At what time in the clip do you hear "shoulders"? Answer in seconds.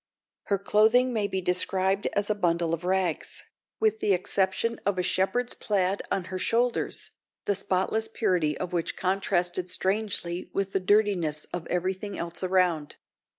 6.39-7.11